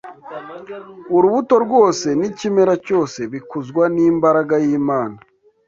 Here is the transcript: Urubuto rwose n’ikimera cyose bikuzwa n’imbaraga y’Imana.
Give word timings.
Urubuto 1.15 1.55
rwose 1.65 2.07
n’ikimera 2.19 2.73
cyose 2.85 3.19
bikuzwa 3.31 3.83
n’imbaraga 3.95 4.55
y’Imana. 4.65 5.17